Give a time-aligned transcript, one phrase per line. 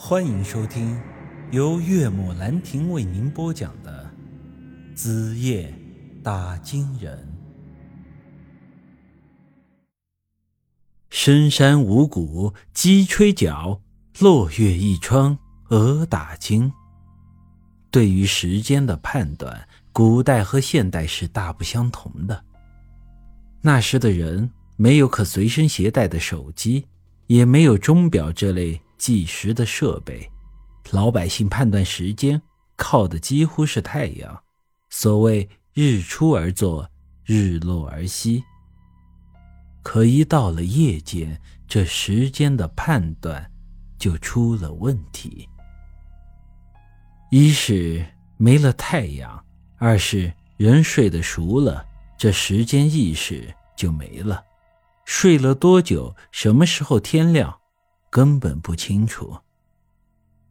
[0.00, 0.96] 欢迎收听
[1.50, 4.08] 由岳母兰亭为您播讲的
[4.94, 5.74] 《子夜
[6.22, 7.18] 打金人》。
[11.10, 13.80] 深山五谷鸡吹角，
[14.20, 15.36] 落月一窗
[15.70, 16.72] 鹅打金。
[17.90, 22.44] 对于时间的判断，古代和现代是大不相同的。
[23.60, 26.86] 那时的人没有可随身携带的手机，
[27.26, 28.80] 也没有钟表这类。
[28.98, 30.30] 计时的设备，
[30.90, 32.40] 老百姓判断时间
[32.76, 34.42] 靠的几乎是太阳。
[34.90, 36.90] 所谓“日出而作，
[37.24, 38.42] 日落而息”。
[39.82, 43.50] 可一到了夜间，这时间的判断
[43.98, 45.48] 就出了问题。
[47.30, 48.04] 一是
[48.36, 49.44] 没了太阳，
[49.76, 51.86] 二是人睡得熟了，
[52.18, 54.42] 这时间意识就没了。
[55.04, 56.14] 睡了多久？
[56.30, 57.58] 什么时候天亮？
[58.10, 59.36] 根本不清楚，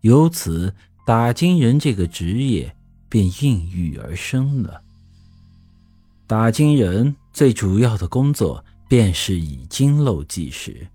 [0.00, 0.74] 由此
[1.06, 2.74] 打金人这个职业
[3.08, 4.82] 便应运而生了。
[6.26, 10.86] 打金人最主要的工作便是以金漏计时，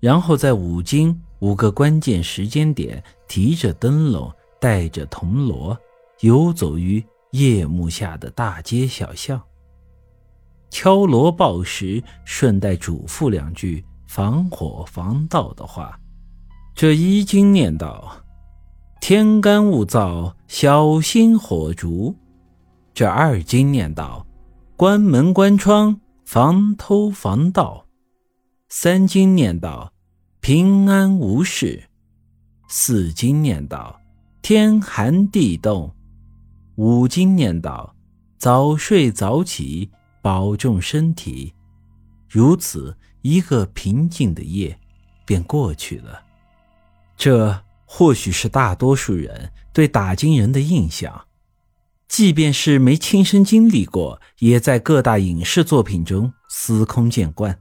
[0.00, 5.78] 然后在五金五个关键时间点，提着灯笼，带着铜锣，
[6.20, 9.40] 游走于夜幕下的大街小巷，
[10.70, 13.84] 敲锣报时，顺带嘱咐两句。
[14.06, 15.98] 防火防盗的话，
[16.74, 18.24] 这一经念道
[19.00, 22.14] ：“天干物燥，小心火烛；
[22.94, 24.26] 这二经念道
[24.76, 27.86] ：“关门关窗，防偷防盗；
[28.68, 29.92] 三经念道
[30.40, 31.82] ：“平安无事；
[32.68, 34.00] 四经念道
[34.40, 35.90] ：“天寒地冻；
[36.76, 37.94] 五经念道
[38.38, 39.90] ：“早睡早起，
[40.22, 41.52] 保重身体。”
[42.30, 42.96] 如此。
[43.28, 44.78] 一个平静的夜，
[45.24, 46.22] 便过去了。
[47.16, 51.26] 这或许是大多数人对打金人的印象，
[52.06, 57.58] 即便是没亲身经历过，也在各大影视作品中司空见惯。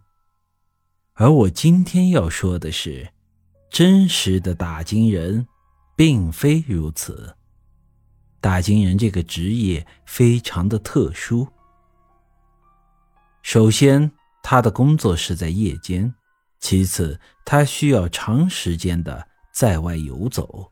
[1.14, 3.10] 而我今天要说的是，
[3.72, 5.48] 真实的打金人，
[5.96, 7.36] 并非如此。
[8.40, 11.48] 打金人这个职业非常的特殊。
[13.42, 14.12] 首先。
[14.48, 16.14] 他的工作是在夜间，
[16.60, 20.72] 其次，他需要长时间的在外游走。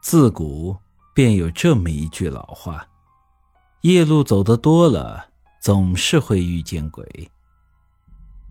[0.00, 0.76] 自古
[1.12, 2.86] 便有这么一句老话
[3.82, 7.28] ：“夜路走得多了，总是会遇见鬼。”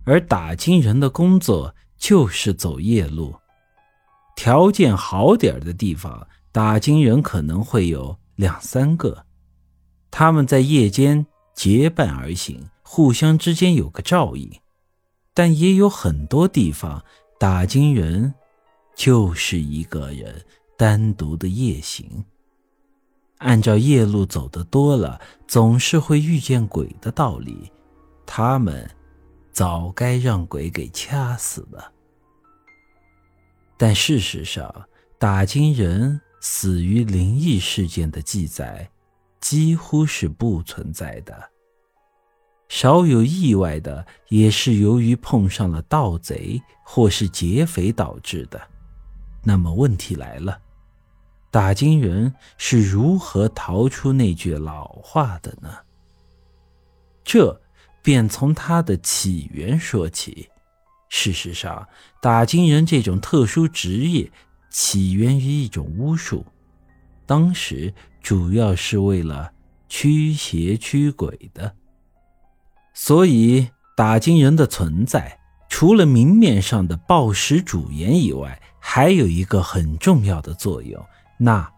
[0.03, 3.33] 而打金人的工作就是走夜路。
[4.35, 9.25] 条件好点的地方，打金人可能会有两三个，
[10.11, 12.69] 他们在夜间结伴而行。
[12.89, 14.49] 互相之间有个照应，
[15.33, 17.03] 但也有很多地方
[17.37, 18.33] 打金人
[18.95, 20.41] 就是一个人
[20.77, 22.23] 单独的夜行。
[23.39, 27.69] 按照夜路走的多了，总是会遇见鬼的道理，
[28.25, 28.89] 他们
[29.51, 31.91] 早该让鬼给掐死了。
[33.75, 34.73] 但事实上，
[35.19, 38.89] 打金人死于灵异事件的记载
[39.41, 41.51] 几乎是不存在的。
[42.69, 48.61] 少有意外的，也是由于碰上了盗贼或是劫匪导致的。
[49.43, 50.59] 那么问题来了，
[51.49, 55.69] 打金人是如何逃出那句老话的呢？
[57.23, 57.61] 这
[58.01, 60.49] 便从他的起源说起。
[61.09, 61.87] 事实上，
[62.21, 64.29] 打金人这种特殊职业
[64.69, 66.45] 起源于一种巫术，
[67.25, 69.53] 当时主要是为了
[69.87, 71.73] 驱邪驱鬼的。
[72.99, 81.05] 所以，打金人的存在，除了明面上的报时主言以外，还有一个很重要的作用，
[81.37, 81.71] 那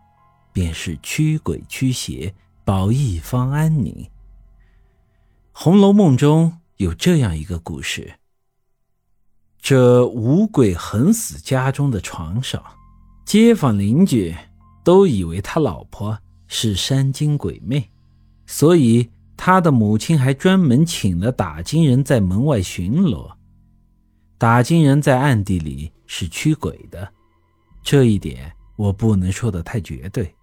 [0.54, 3.94] 便是驱鬼驱邪，保一方安宁。
[5.52, 8.14] 《红楼梦》中有这样一个故事：
[9.62, 12.64] 这五鬼横死家中的床上，
[13.26, 14.34] 街坊邻居
[14.86, 16.18] 都以为他老婆
[16.48, 17.92] 是山精鬼魅，
[18.48, 19.10] 所以。
[19.42, 23.32] 他的母亲还专门请了打金人在门外巡逻，
[24.38, 27.10] 打金人在暗地里是驱鬼的，
[27.82, 30.36] 这一点我不能说的太绝对，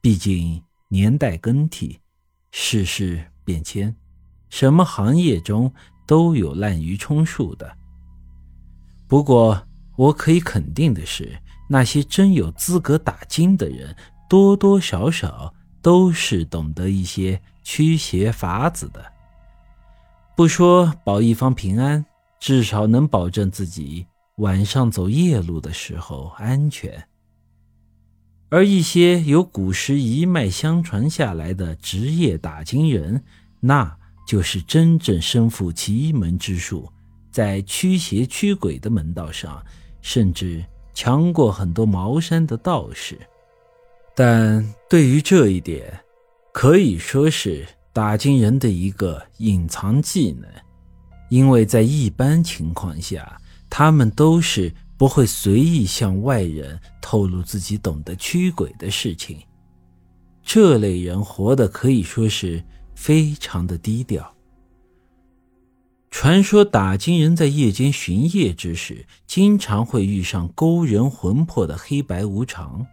[0.00, 1.98] 毕竟年代更替，
[2.52, 3.92] 世事变迁，
[4.48, 5.70] 什么行业中
[6.06, 7.76] 都有滥竽充数的。
[9.08, 9.60] 不过
[9.96, 11.36] 我可以肯定的是，
[11.68, 13.94] 那些真有资格打金的人，
[14.28, 15.52] 多多少少
[15.86, 17.40] 都是懂得一些。
[17.62, 19.04] 驱邪法子的，
[20.36, 22.04] 不说保一方平安，
[22.40, 24.06] 至少能保证自己
[24.36, 27.08] 晚上走夜路的时候安全。
[28.48, 33.22] 而一些有古时一脉相传下来的职业打金人，
[33.58, 33.96] 那
[34.26, 36.88] 就是真正身负奇门之术，
[37.32, 39.60] 在驱邪驱鬼的门道上，
[40.02, 43.18] 甚至强过很多茅山的道士。
[44.16, 46.00] 但对于这一点，
[46.52, 50.50] 可以说是打金人的一个隐藏技能，
[51.28, 53.40] 因为在一般情况下，
[53.70, 54.74] 他们都是。
[54.98, 59.38] 不会随意向外人透露自己懂得驱鬼的事情，
[60.42, 62.64] 这类人活的可以说是
[62.94, 64.34] 非常的低调。
[66.10, 72.86] 传说打金人在夜间巡夜之时，经常会遇上勾人魂魄的黑白无常，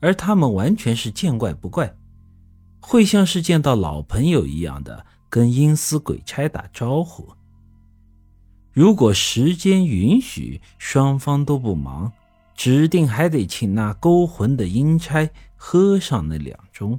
[0.00, 1.94] 而他们完全是见怪不怪，
[2.80, 7.28] 会像是见到老朋友一样的跟阴司鬼差打招呼。
[8.72, 12.12] 如果时间允许，双方都不忙，
[12.54, 16.98] 指定还得请那勾魂的阴差喝上那两盅。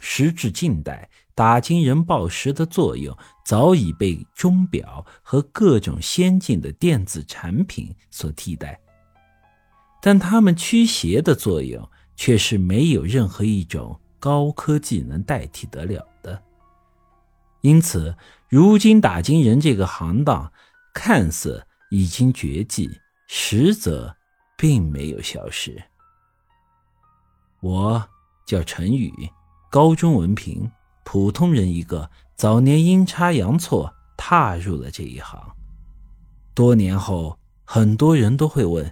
[0.00, 8.80] 时至近代，打金人报时的作用早已被钟表和各种先进的电子产品所替代，
[10.00, 16.42] 但他们驱邪的作用却是没有任何一种高科技能代替得了的。
[17.60, 18.16] 因此。
[18.50, 20.50] 如今打金人这个行当，
[20.94, 22.88] 看似已经绝迹，
[23.26, 24.16] 实则
[24.56, 25.76] 并没有消失。
[27.60, 28.08] 我
[28.46, 29.12] 叫陈宇，
[29.70, 30.72] 高中文凭，
[31.04, 35.38] 普通人一个，早年阴差阳错踏入了这一行。
[36.54, 38.90] 多年后，很多人都会问：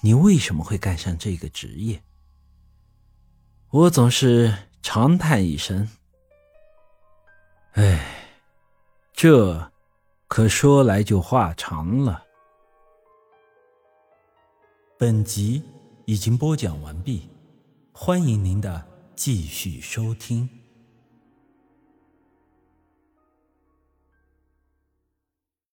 [0.00, 2.02] 你为什么会干上这个职业？
[3.70, 5.88] 我总是长叹一声：
[7.72, 8.14] 唉。
[9.12, 9.72] 这
[10.28, 12.22] 可说来就话长了。
[14.96, 15.64] 本集
[16.04, 17.28] 已经播讲完毕，
[17.92, 18.86] 欢迎您的
[19.16, 20.48] 继续收听。